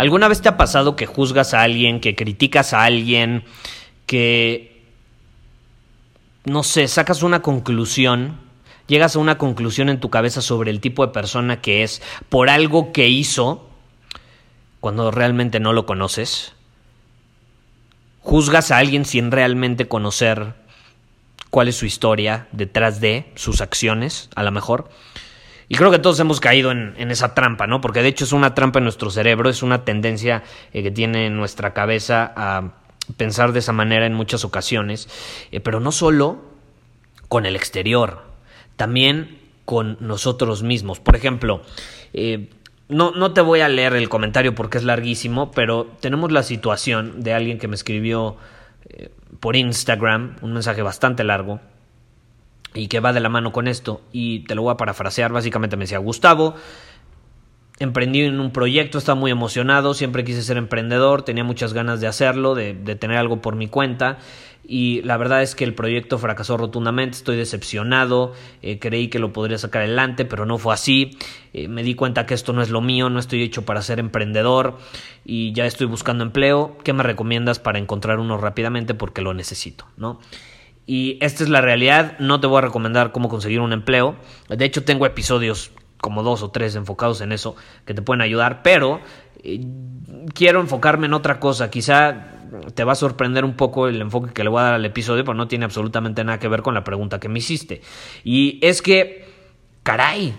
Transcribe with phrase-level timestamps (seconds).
[0.00, 3.44] ¿Alguna vez te ha pasado que juzgas a alguien, que criticas a alguien,
[4.06, 4.82] que,
[6.46, 8.38] no sé, sacas una conclusión,
[8.86, 12.48] llegas a una conclusión en tu cabeza sobre el tipo de persona que es por
[12.48, 13.68] algo que hizo,
[14.80, 16.54] cuando realmente no lo conoces?
[18.20, 20.54] ¿Juzgas a alguien sin realmente conocer
[21.50, 24.88] cuál es su historia detrás de sus acciones, a lo mejor?
[25.72, 27.80] Y creo que todos hemos caído en, esa trampa, ¿no?
[27.80, 31.30] Porque de hecho es una trampa en nuestro cerebro, es una tendencia eh, que tiene
[31.30, 32.72] nuestra cabeza a
[33.16, 35.08] pensar de esa manera en muchas ocasiones,
[35.52, 36.40] eh, pero no solo
[37.28, 38.24] con el exterior,
[38.74, 40.98] también con nosotros mismos.
[40.98, 41.62] Por ejemplo,
[42.14, 42.50] eh,
[42.88, 47.22] no, no te voy a leer el comentario porque es larguísimo, pero tenemos la situación
[47.22, 48.36] de alguien que me escribió
[49.38, 51.60] por Instagram, un mensaje bastante largo,
[52.74, 54.00] y que va de la mano con esto.
[54.12, 55.32] Y te lo voy a parafrasear.
[55.32, 56.54] Básicamente me decía, Gustavo,
[57.80, 62.06] emprendí en un proyecto, estaba muy emocionado, siempre quise ser emprendedor, tenía muchas ganas de
[62.06, 64.18] hacerlo, de, tener algo por mi cuenta.
[64.62, 69.32] Y la verdad es que el proyecto fracasó rotundamente, estoy decepcionado, eh, creí que lo
[69.32, 71.18] podría sacar adelante, pero no fue así.
[71.54, 73.98] Eh, me di cuenta que esto no es lo mío, no estoy hecho para ser
[73.98, 74.78] emprendedor
[75.24, 76.76] y ya estoy buscando empleo.
[76.84, 78.94] ¿Qué me recomiendas para encontrar uno rápidamente?
[78.94, 80.20] Porque lo necesito, ¿no?
[80.90, 82.18] Y esta es la realidad.
[82.18, 84.16] No te voy a recomendar cómo conseguir un empleo.
[84.48, 88.64] De hecho, tengo episodios como dos o tres enfocados en eso que te pueden ayudar,
[88.64, 88.98] pero
[89.44, 89.64] eh,
[90.34, 91.70] quiero enfocarme en otra cosa.
[91.70, 92.32] Quizá
[92.74, 95.22] te va a sorprender un poco el enfoque que le voy a dar al episodio,
[95.22, 97.82] pero no tiene absolutamente nada que ver con la pregunta que me hiciste.
[98.24, 99.28] Y es que,
[99.84, 100.34] caray,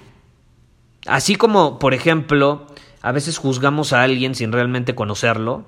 [1.07, 2.67] así como, por ejemplo,
[3.01, 5.63] a veces juzgamos a alguien sin realmente conocerlo,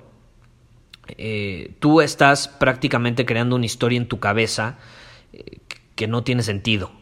[1.08, 4.78] eh, tú estás prácticamente creando una historia en tu cabeza
[5.32, 5.58] eh,
[5.94, 6.92] que no tiene sentido.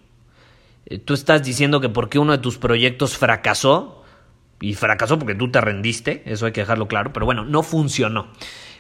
[0.87, 4.03] Eh, tú estás diciendo que porque uno de tus proyectos fracasó,
[4.61, 8.29] y fracasó porque tú te rendiste, eso hay que dejarlo claro, pero bueno, no funcionó.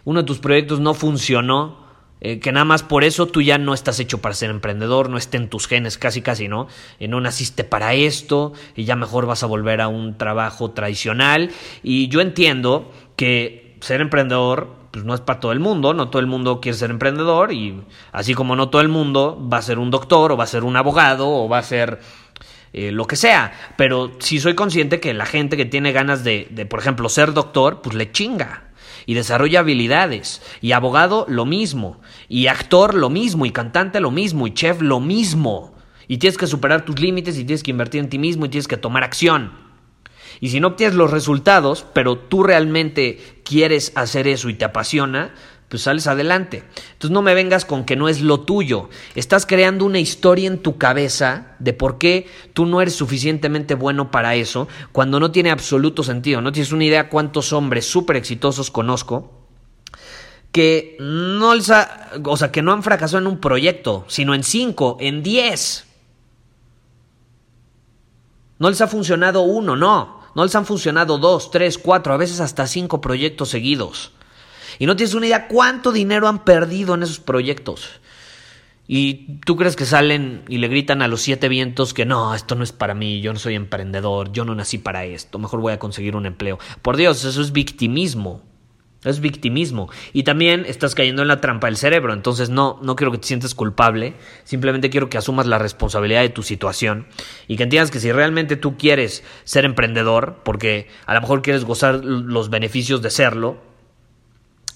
[0.05, 1.82] Uno de tus proyectos no funcionó,
[2.21, 5.38] que nada más por eso tú ya no estás hecho para ser emprendedor, no está
[5.38, 6.69] en tus genes, casi casi, ¿no?
[7.00, 11.50] no naciste para esto y ya mejor vas a volver a un trabajo tradicional.
[11.82, 16.21] Y yo entiendo que ser emprendedor pues no es para todo el mundo, no todo
[16.21, 17.83] el mundo quiere ser emprendedor y
[18.13, 20.63] así como no todo el mundo va a ser un doctor o va a ser
[20.63, 21.99] un abogado o va a ser
[22.75, 26.47] eh, lo que sea, pero si soy consciente que la gente que tiene ganas de,
[26.51, 28.65] de, por ejemplo, ser doctor, pues le chinga
[29.07, 34.47] y desarrolla habilidades y abogado lo mismo y actor lo mismo y cantante lo mismo
[34.47, 35.75] y chef lo mismo
[36.07, 38.69] y tienes que superar tus límites y tienes que invertir en ti mismo y tienes
[38.69, 39.72] que tomar acción.
[40.41, 45.34] Y si no obtienes los resultados, pero tú realmente quieres hacer eso y te apasiona,
[45.69, 46.65] pues sales adelante.
[46.93, 48.91] Entonces no me vengas con que no es lo tuyo.
[49.15, 54.10] Estás creando una historia en tu cabeza de por qué tú no eres suficientemente bueno
[54.10, 56.43] para eso, cuando no tiene absoluto sentido.
[56.43, 59.43] No tienes una idea cuántos hombres súper exitosos conozco
[60.53, 65.22] que no, o sea, que no han fracasado en un proyecto, sino en cinco, en
[65.22, 65.87] diez.
[68.59, 70.22] No les ha funcionado uno, no.
[70.34, 74.12] No les han funcionado dos, tres, cuatro, a veces hasta cinco proyectos seguidos.
[74.79, 77.88] Y no tienes una idea cuánto dinero han perdido en esos proyectos.
[78.88, 82.55] Y tú crees que salen y le gritan a los siete vientos que no, esto
[82.56, 85.73] no es para mí, yo no soy emprendedor, yo no nací para esto, mejor voy
[85.73, 86.58] a conseguir un empleo.
[86.82, 88.43] Por Dios, eso es victimismo.
[89.04, 89.90] Es victimismo.
[90.12, 92.12] Y también estás cayendo en la trampa del cerebro.
[92.12, 94.14] Entonces no, no quiero que te sientas culpable.
[94.44, 97.06] Simplemente quiero que asumas la responsabilidad de tu situación.
[97.49, 101.64] Y que entiendas que si realmente tú quieres ser emprendedor, porque a lo mejor quieres
[101.64, 103.72] gozar los beneficios de serlo,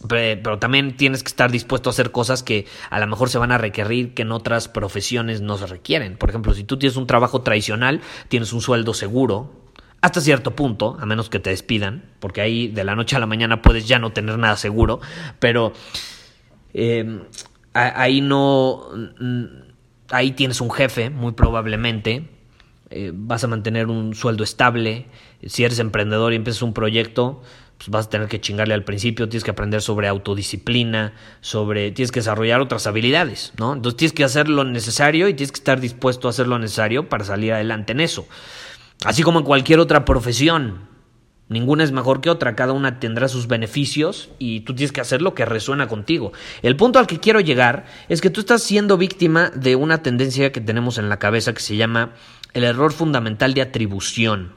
[0.09, 3.53] pero también tienes que estar dispuesto a hacer cosas que a lo mejor se van
[3.53, 6.17] a requerir que en otras profesiones no se requieren.
[6.17, 9.66] Por ejemplo, si tú tienes un trabajo tradicional, tienes un sueldo seguro,
[10.01, 13.27] hasta cierto punto, a menos que te despidan, porque ahí de la noche a la
[13.27, 15.01] mañana puedes ya no tener nada seguro,
[15.39, 15.73] pero
[16.75, 17.21] eh,
[17.73, 18.89] ahí no...
[20.11, 22.29] Ahí tienes un jefe, muy probablemente.
[22.91, 25.07] Eh, vas a mantener un sueldo estable.
[25.45, 27.43] Si eres emprendedor y empiezas un proyecto,
[27.77, 32.11] pues vas a tener que chingarle al principio, tienes que aprender sobre autodisciplina, sobre tienes
[32.11, 33.75] que desarrollar otras habilidades, ¿no?
[33.75, 37.09] Entonces tienes que hacer lo necesario y tienes que estar dispuesto a hacer lo necesario
[37.09, 38.27] para salir adelante en eso.
[39.05, 40.87] Así como en cualquier otra profesión.
[41.49, 45.23] Ninguna es mejor que otra, cada una tendrá sus beneficios y tú tienes que hacer
[45.23, 46.33] lo que resuena contigo.
[46.63, 50.51] El punto al que quiero llegar es que tú estás siendo víctima de una tendencia
[50.51, 52.15] que tenemos en la cabeza que se llama
[52.53, 54.55] el error fundamental de atribución.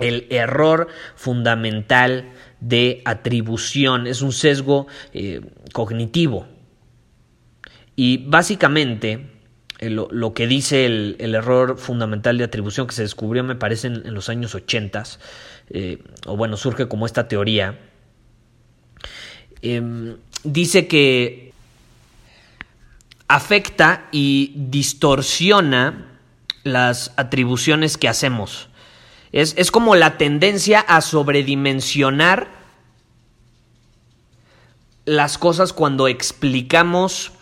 [0.00, 5.42] El error fundamental de atribución es un sesgo eh,
[5.72, 6.48] cognitivo.
[7.94, 9.39] Y básicamente
[9.80, 14.28] lo, que dice el, error fundamental de atribución que se descubrió me parece en, los
[14.28, 15.02] años 80,
[15.70, 17.78] eh, o bueno, surge como esta teoría,
[19.62, 21.52] em, dice que
[23.28, 26.18] afecta y distorsiona
[26.64, 28.68] las atribuciones que hacemos.
[29.32, 32.48] Es, como la tendencia a sobredimensionar
[35.04, 37.32] las cosas cuando explicamos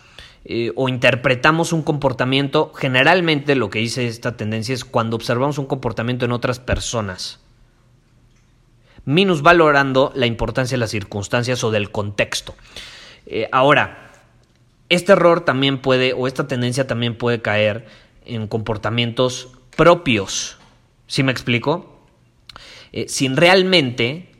[0.45, 2.71] eh, o interpretamos un comportamiento.
[2.73, 7.39] Generalmente lo que dice esta tendencia es cuando observamos un comportamiento en otras personas,
[9.41, 12.55] valorando la importancia de las circunstancias o del contexto.
[13.25, 14.11] Eh, ahora,
[14.89, 17.87] este error también puede, o esta tendencia también puede caer
[18.25, 20.57] en comportamientos propios.
[21.07, 21.99] ¿Sí me explico?
[22.91, 24.31] Eh, sin realmente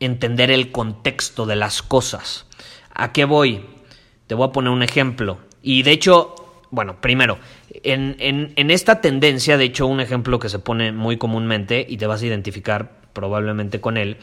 [0.00, 2.46] entender el contexto de las cosas.
[2.92, 3.66] ¿A qué voy?
[4.26, 5.38] Te voy a poner un ejemplo.
[5.62, 6.34] Y de hecho,
[6.70, 7.38] bueno, primero,
[7.82, 12.06] en, en, esta tendencia, de hecho, un ejemplo que se pone muy comúnmente y te
[12.06, 14.16] vas a identificar probablemente con él,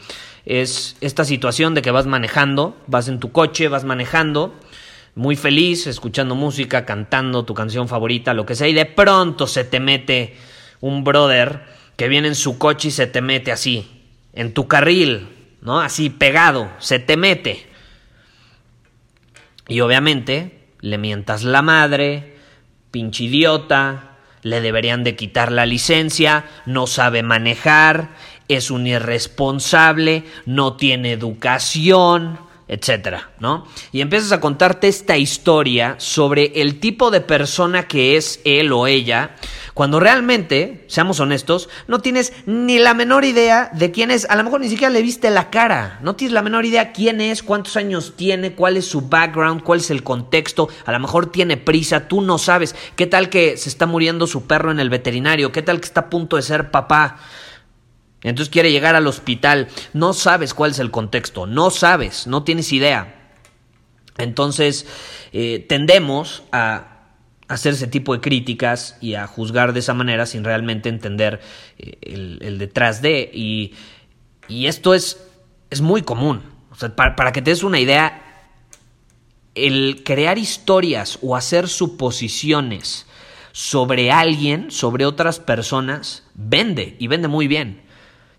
[0.44, 4.54] es esta situación de que vas manejando, vas en tu coche, vas manejando,
[5.14, 9.64] muy feliz, escuchando música, cantando tu canción favorita, lo que sea, y de pronto se
[9.64, 10.36] te mete
[10.80, 11.62] un brother
[11.96, 13.88] que viene en su coche y se te mete así,
[14.34, 15.28] en tu carril,
[15.62, 15.80] ¿no?
[15.80, 17.71] Así pegado, se te mete.
[19.72, 22.36] Y obviamente le mientas la madre,
[22.90, 28.10] pinche idiota, le deberían de quitar la licencia, no sabe manejar,
[28.48, 33.66] es un irresponsable, no tiene educación, etcétera, ¿no?
[33.92, 38.86] Y empiezas a contarte esta historia sobre el tipo de persona que es él o
[38.86, 39.36] ella,
[39.74, 44.44] cuando realmente, seamos honestos, no tienes ni la menor idea de quién es, a lo
[44.44, 47.76] mejor ni siquiera le viste la cara, no tienes la menor idea quién es, cuántos
[47.76, 52.06] años tiene, cuál es su background, cuál es el contexto, a lo mejor tiene prisa,
[52.06, 55.62] tú no sabes, qué tal que se está muriendo su perro en el veterinario, qué
[55.62, 57.18] tal que está a punto de ser papá.
[58.22, 59.68] Entonces quiere llegar al hospital.
[59.92, 63.32] No sabes cuál es el contexto, no sabes, no tienes idea.
[64.18, 64.86] Entonces
[65.32, 66.92] eh, tendemos a
[67.48, 71.40] hacer ese tipo de críticas y a juzgar de esa manera sin realmente entender
[71.78, 73.30] eh, el, detrás de.
[73.32, 73.74] Y,
[74.48, 75.24] esto es,
[75.70, 76.42] es, muy común.
[76.94, 78.22] para, para que te des una idea,
[79.54, 83.06] el crear historias o hacer suposiciones
[83.52, 87.82] sobre alguien, sobre otras personas, vende y vende muy bien.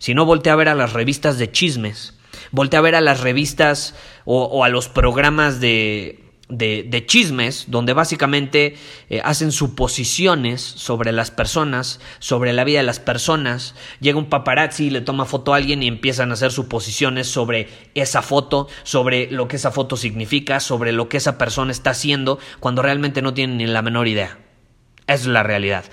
[0.03, 2.13] Si no, voltea a ver a las revistas de chismes,
[2.51, 3.95] voltea a ver a las revistas
[4.25, 8.75] o, a los programas de, de, chismes, donde básicamente
[9.10, 13.75] eh, hacen suposiciones sobre las personas, sobre la vida de las personas.
[14.01, 17.69] Llega un paparazzi y le toma foto a alguien y empiezan a hacer suposiciones sobre
[17.95, 22.39] esa foto, sobre lo que esa foto significa, sobre lo que esa persona está haciendo,
[22.60, 24.38] cuando realmente no tienen ni la menor idea.
[25.07, 25.86] Es la realidad.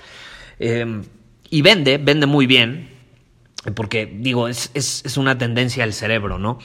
[0.59, 1.05] Em,
[1.49, 3.00] y vende, vende muy bien,
[3.75, 6.59] porque digo, es, es, una tendencia al cerebro, ¿no?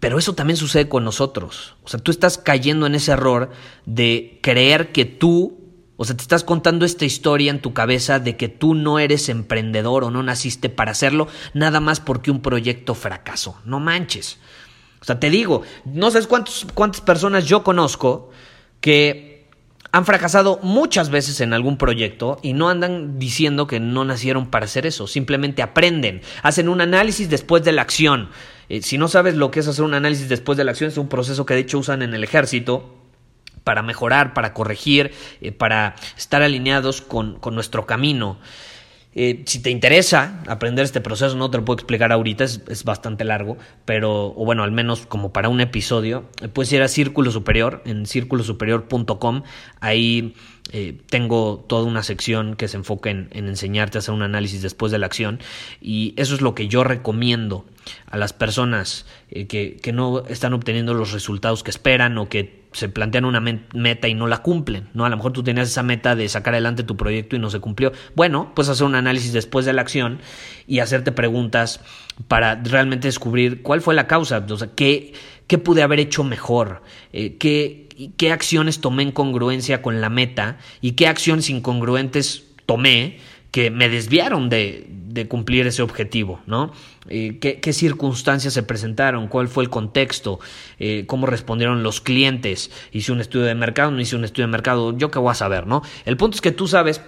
[0.00, 1.76] Pero eso también sucede con nosotros.
[1.84, 3.50] O sea, tú estás cayendo en ese error
[3.86, 5.60] de creer que tú,
[5.96, 9.28] o sea, te estás contando esta historia en tu cabeza de que tú no eres
[9.28, 13.60] emprendedor o no naciste para hacerlo, nada más porque un proyecto fracasó.
[13.64, 14.40] No manches.
[15.00, 18.30] O sea, te digo, no sabes cuántos, cuántas personas yo conozco
[18.80, 19.31] que
[19.92, 24.64] han fracasado muchas veces en algún proyecto y no andan diciendo que no nacieron para
[24.64, 28.30] hacer eso, simplemente aprenden, hacen un análisis después de la acción.
[28.70, 30.96] Eh, si no sabes lo que es hacer un análisis después de la acción, es
[30.96, 32.96] un proceso que de hecho usan en el ejército
[33.64, 38.38] para mejorar, para corregir, eh, para estar alineados con, con nuestro camino.
[39.14, 43.24] Eh, si te interesa aprender este proceso, no te lo puedo explicar ahorita, es, bastante
[43.24, 47.82] largo, pero, o bueno, al menos como para un episodio, puedes ir a Círculo Superior,
[47.84, 49.42] en círculosuperior.com,
[49.80, 50.34] ahí
[50.72, 54.90] eh, tengo toda una sección que se enfoca en, enseñarte a hacer un análisis después
[54.92, 55.40] de la acción
[55.80, 57.66] y eso es lo que yo recomiendo
[58.06, 62.61] a las personas eh, que, que, no están obteniendo los resultados que esperan o que
[62.72, 65.04] se plantean una meta y no la cumplen, ¿no?
[65.04, 67.60] A lo mejor tú tenías esa meta de sacar adelante tu proyecto y no se
[67.60, 67.92] cumplió.
[68.14, 70.20] Bueno, pues hacer un análisis después de la acción
[70.66, 71.80] y hacerte preguntas
[72.28, 75.12] para realmente descubrir cuál fue la causa, o sea, qué,
[75.46, 80.58] qué pude haber hecho mejor, eh, qué, qué acciones tomé en congruencia con la meta
[80.80, 83.18] y qué acciones incongruentes tomé
[83.50, 84.86] que me desviaron de,
[85.28, 86.72] cumplir ese objetivo, ¿no?
[87.08, 89.28] Eh, ¿qué, circunstancias se presentaron?
[89.28, 90.40] ¿Cuál fue el contexto?
[90.78, 92.70] Eh, ¿Cómo respondieron los clientes?
[92.92, 93.90] ¿Hice un estudio de mercado?
[93.90, 94.96] ¿No hice un estudio de mercado?
[94.96, 95.82] Yo qué voy a saber, ¿no?
[96.04, 97.00] El punto es que tú sabes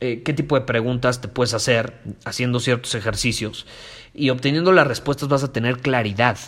[0.00, 3.66] qué tipo de preguntas te puedes hacer haciendo ciertos ejercicios
[4.14, 6.38] y obteniendo las respuestas vas a tener claridad.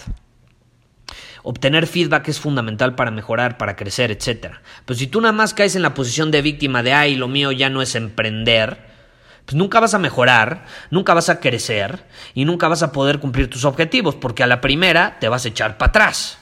[1.42, 4.56] Obtener feedback es fundamental para mejorar, para crecer, etc.
[4.84, 7.50] Pero si tú nada más caes en la posición de víctima de, ay, lo mío
[7.52, 8.89] ya no es emprender,
[9.50, 12.04] pues nunca vas a mejorar, nunca vas a crecer
[12.34, 15.48] y nunca vas a poder cumplir tus objetivos, porque a la primera te vas a
[15.48, 16.38] echar para atrás.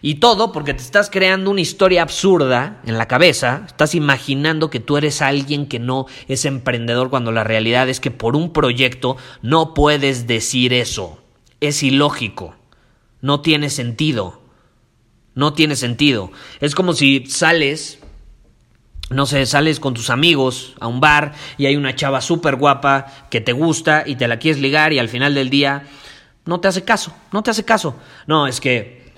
[0.00, 4.80] Y todo porque te estás creando una historia absurda en la cabeza, estás imaginando que
[4.80, 9.18] tú eres alguien que no es emprendedor cuando la realidad es que por un proyecto
[9.42, 11.20] no puedes decir eso.
[11.60, 12.56] Es ilógico.
[13.20, 14.40] No tiene sentido.
[15.34, 16.32] No tiene sentido.
[16.60, 17.98] Es como si sales,
[19.10, 23.06] no sé, sales con tus amigos a un bar y hay una chava súper guapa
[23.30, 25.84] que te gusta y te la quieres ligar y al final del día
[26.44, 27.96] no te hace caso, no te hace caso.
[28.26, 29.12] No, es que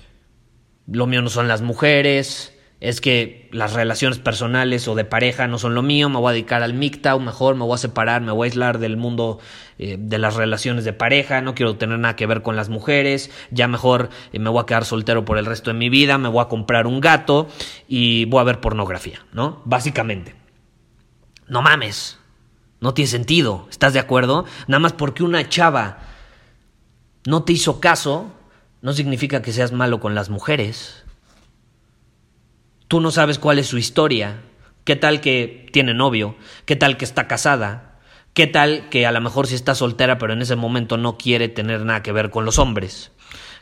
[0.87, 5.59] lo mío no son las mujeres, es que las relaciones personales o de pareja no
[5.59, 8.31] son lo mío, me voy a dedicar al MGTOW, mejor me voy a separar, me
[8.31, 9.39] voy a aislar del mundo
[9.77, 13.29] eh, de las relaciones de pareja, no quiero tener nada que ver con las mujeres,
[13.51, 16.27] ya mejor eh, me voy a quedar soltero por el resto de mi vida, me
[16.27, 17.47] voy a comprar un gato
[17.87, 19.61] y voy a ver pornografía, ¿no?
[19.63, 20.35] Básicamente.
[21.47, 22.17] No mames,
[22.79, 24.45] no tiene sentido, ¿estás de acuerdo?
[24.67, 25.99] Nada más porque una chava
[27.27, 28.31] no te hizo caso,
[28.81, 31.05] no significa que seas malo con las mujeres.
[32.91, 34.41] Tú no sabes cuál es su historia.
[34.83, 36.35] ¿Qué tal que tiene novio?
[36.65, 38.01] ¿Qué tal que está casada?
[38.33, 41.47] ¿Qué tal que a lo mejor sí está soltera pero en ese momento no quiere
[41.47, 43.13] tener nada que ver con los hombres?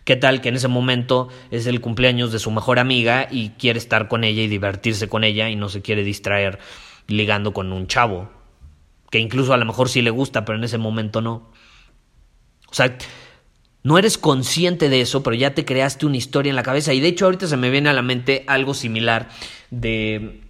[0.03, 3.77] ¿Qué tal que en ese momento es el cumpleaños de su mejor amiga y quiere
[3.77, 6.57] estar con ella y divertirse con ella y no se quiere distraer
[7.05, 8.31] ligando con un chavo?
[9.11, 11.51] Que incluso a lo mejor sí le gusta pero en ese momento no.
[12.67, 12.97] O sea,
[13.83, 16.93] no eres consciente de eso, pero ya te creaste una historia en la cabeza.
[16.93, 19.29] Y de hecho ahorita se me viene a la mente algo similar
[19.71, 20.41] de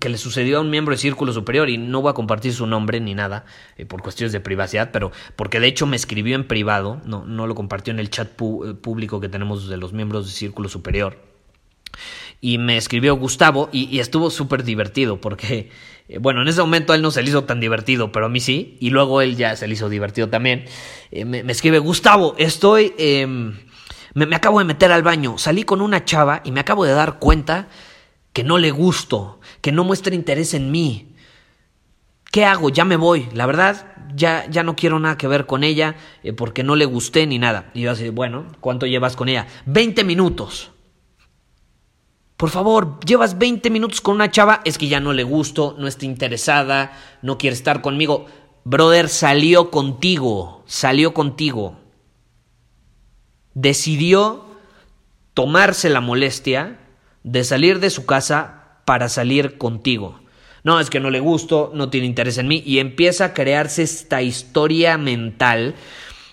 [0.00, 2.66] que le sucedió a un miembro de Círculo Superior y no voy a compartir su
[2.66, 3.44] nombre ni nada
[3.76, 7.46] eh, por cuestiones de privacidad, pero porque de hecho me escribió en privado, no, no
[7.46, 11.16] lo compartió en el chat eh, público que tenemos de los miembros de Círculo Superior.
[12.44, 15.70] Y me escribió Gustavo y, estuvo súper divertido porque
[16.10, 18.38] eh, bueno, en ese momento él no se le hizo tan divertido, pero a mí
[18.38, 18.76] sí.
[18.80, 20.66] Y luego él ya se le hizo divertido también.
[21.10, 22.92] Eh, me, escribe, Gustavo, estoy...
[22.98, 23.56] Em,
[24.12, 25.38] me, me, acabo de meter al baño.
[25.38, 27.68] Salí con una chava y me acabo de dar cuenta
[28.34, 31.14] que no le gusto, que no muestra interés en mí.
[32.30, 32.68] ¿Qué hago?
[32.68, 33.26] Ya me voy.
[33.32, 36.84] La verdad, ya, ya no quiero nada que ver con ella eh, porque no le
[36.84, 37.70] gusté ni nada.
[37.72, 39.46] Y yo así, bueno, ¿cuánto llevas con ella?
[39.64, 40.73] 20 minutos.
[42.36, 45.86] Por favor, llevas 20 minutos con una chava, es que ya no le gusto, no
[45.86, 48.26] está interesada, no quiere estar conmigo.
[48.64, 51.78] Brother, salió contigo, salió contigo.
[53.54, 54.44] Decidió
[55.32, 56.80] tomarse la molestia
[57.22, 60.20] de salir de su casa para salir contigo.
[60.64, 63.82] No, es que no le gusto, no tiene interés en mí y empieza a crearse
[63.82, 65.74] esta historia mental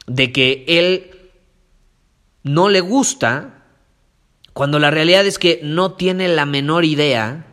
[0.08, 1.12] de que él
[2.44, 3.61] no le gusta
[4.54, 7.48] cuando la realidad es que no tiene la menor idea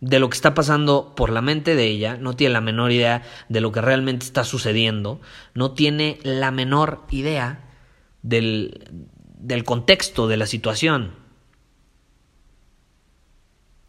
[0.00, 3.22] de lo que está pasando por la mente de ella, no tiene la menor idea
[3.48, 5.20] de lo que realmente está sucediendo,
[5.54, 7.70] no tiene la menor idea
[8.22, 8.84] del,
[9.38, 11.14] del contexto de la situación.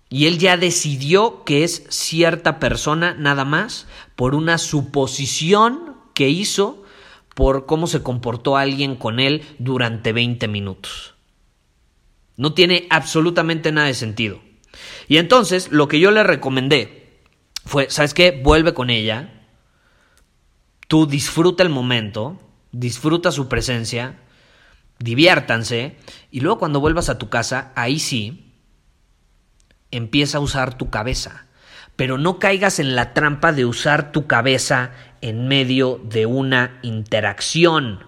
[0.10, 6.84] Y él ya decidió que es cierta persona nada más por una suposición que hizo
[7.36, 11.17] por cómo se comportó alguien con él durante 20 minutos.
[12.38, 14.42] No tiene absolutamente nada de sentido.
[15.08, 17.22] Y entonces lo que yo le recomendé
[17.66, 18.32] fue, ¿sabes qué?
[18.32, 19.46] Vuelve con ella,
[20.88, 22.40] tú disfruta el momento,
[22.72, 24.20] disfruta su presencia,
[25.00, 25.98] diviértanse,
[26.32, 28.54] y luego cuando vuelvas a tu casa, ahí sí,
[29.92, 31.48] empieza a usar tu cabeza.
[31.96, 34.92] Pero no caigas en la trampa de usar tu cabeza
[35.22, 38.06] en medio de una interacción.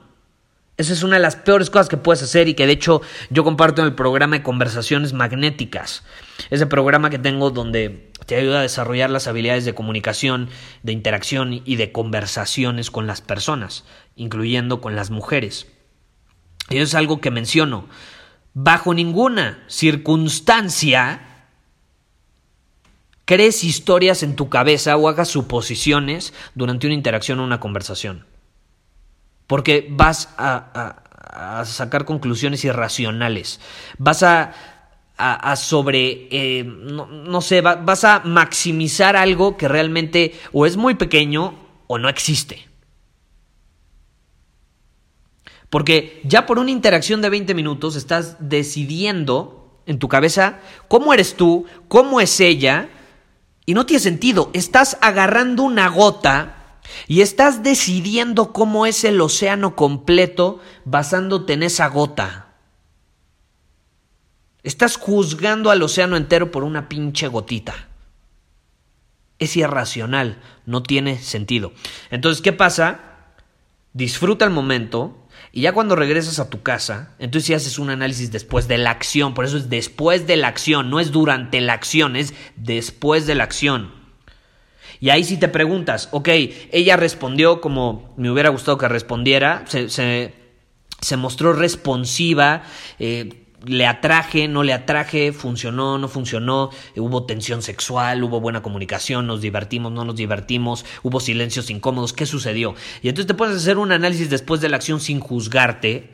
[0.80, 3.44] Esa es una de las peores cosas que puedes hacer y que de hecho yo
[3.44, 6.06] comparto en el programa de conversaciones magnéticas.
[6.52, 10.48] Ese programa que tengo donde te ayuda a desarrollar las habilidades de comunicación,
[10.84, 13.84] de interacción y de conversaciones con las personas,
[14.16, 15.68] incluyendo con las mujeres.
[16.70, 17.90] Y eso es algo que menciono.
[18.54, 21.50] Bajo ninguna circunstancia
[23.26, 28.24] crees historias en tu cabeza o hagas suposiciones durante una interacción o una conversación
[29.50, 33.60] porque vas a, sacar conclusiones irracionales,
[33.98, 34.54] vas a,
[35.56, 41.56] sobre, eh, no, sé, vas a maximizar algo que realmente o es muy pequeño
[41.88, 42.68] o no existe.
[45.72, 51.34] Porque ya por una interacción de 20 minutos estás decidiendo en tu cabeza cómo eres
[51.34, 52.90] tú, cómo es ella,
[53.66, 54.52] y no tiene sentido.
[54.54, 56.59] Estás agarrando una gota
[57.08, 62.48] y estás decidiendo cómo es el océano completo basándote en esa gota.
[64.64, 67.88] Estás juzgando al océano entero por una pinche gotita.
[69.40, 71.72] Es irracional, no tiene sentido.
[72.12, 73.00] Entonces, ¿qué pasa?
[73.94, 78.32] Disfruta el momento y ya cuando regresas a tu casa, entonces sí haces un análisis
[78.32, 79.34] después de la acción.
[79.34, 83.36] Por eso es después de la acción, no es durante la acción, es después de
[83.36, 83.99] la acción.
[85.00, 86.30] Y ahí sí te preguntas, ok,
[86.72, 92.64] ella respondió como me hubiera gustado que respondiera, se, se, mostró responsiva,
[93.00, 99.26] eh, le atraje, no le atraje, funcionó, no funcionó, hubo tensión sexual, hubo buena comunicación,
[99.26, 102.76] nos divertimos, no nos divertimos, hubo silencios incómodos, ¿qué sucedió?
[103.02, 106.10] Y entonces te puedes hacer un análisis después de la acción sin juzgarte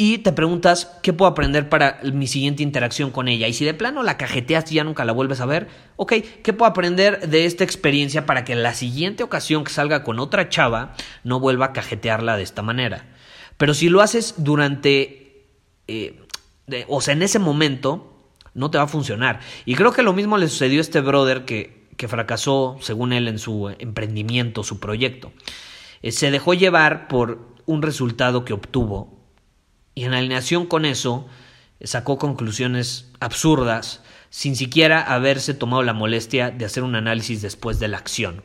[0.00, 3.48] y te preguntas qué puedo aprender para mi siguiente interacción con ella.
[3.48, 6.54] Y si de plano la cajeteas y ya nunca la vuelves a ver, ok, ¿qué
[6.54, 10.48] puedo aprender de esta experiencia para que en la siguiente ocasión que salga con otra
[10.48, 13.14] chava no vuelva a cajetearla de esta manera?
[13.58, 15.50] Pero si lo haces durante,
[15.86, 16.18] eh,
[16.88, 19.40] o sea, en ese momento, no te va a funcionar.
[19.66, 23.28] Y creo que lo mismo le sucedió a este brother que, que fracasó, según él,
[23.28, 25.30] en su emprendimiento, su proyecto.
[26.00, 29.19] Eh, se dejó llevar por un resultado que obtuvo
[30.00, 31.26] y en alineación con eso
[31.82, 37.88] sacó conclusiones absurdas sin siquiera haberse tomado la molestia de hacer un análisis después de
[37.88, 38.42] la acción.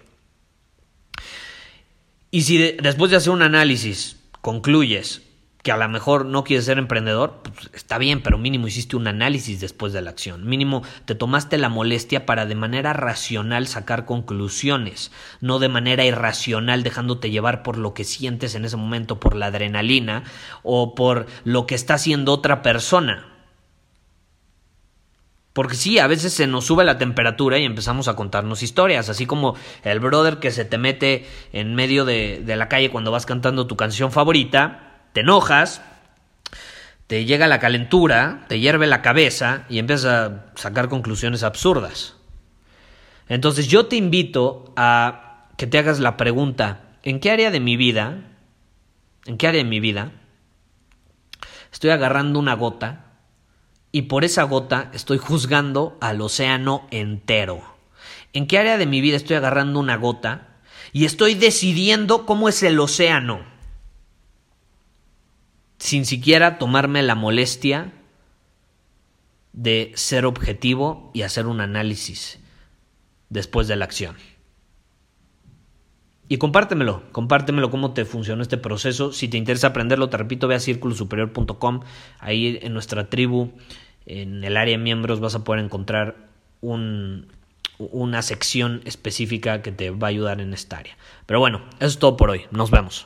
[2.29, 5.21] Y si después de hacer un análisis concluyes
[5.65, 9.07] que a lo mejor no quieres ser emprendedor, pues está bien, pero mínimo hiciste un
[9.07, 10.45] análisis después de la acción.
[10.45, 16.83] Mínimo te tomaste la molestia para de manera racional sacar conclusiones, no de manera irracional
[16.83, 20.23] dejándote llevar por lo que sientes en ese momento, por la adrenalina
[20.61, 23.25] o por lo que está haciendo otra persona.
[25.51, 29.25] Porque sí, a veces se nos sube la temperatura y empezamos a contarnos historias, así
[29.25, 33.25] como el brother que se te mete en medio de, de la calle cuando vas
[33.25, 34.84] cantando tu canción favorita
[35.15, 35.81] te enojas,
[37.07, 42.17] te llega la calentura, te hierve la cabeza y empiezas a sacar conclusiones absurdas.
[43.29, 47.77] Entonces yo te invito a que te hagas la pregunta, ¿en qué área de mi
[47.77, 48.25] vida,
[49.25, 50.11] en qué área de mi vida
[51.71, 53.05] estoy agarrando una gota
[53.93, 57.63] y por esa gota estoy juzgando al océano entero?
[58.33, 60.57] ¿En qué área de mi vida estoy agarrando una gota
[60.91, 63.54] y estoy decidiendo cómo es el océano?
[65.85, 67.93] Sin siquiera tomarme la molestia
[69.53, 72.39] de ser objetivo y hacer un análisis
[73.29, 74.15] después de la acción.
[76.27, 79.13] Y compártemelo, compártemelo cómo te funcionó este proceso.
[79.13, 81.81] Si te interesa aprenderlo, te repito, ve a círculosuperior.com.
[82.17, 83.51] Ahí en nuestra tribu,
[84.07, 86.15] en el área de miembros, vas a poder encontrar
[86.61, 90.97] una sección específica que te va a ayudar en esta área.
[91.27, 92.47] Pero bueno, eso es todo por hoy.
[92.49, 93.05] Nos vemos.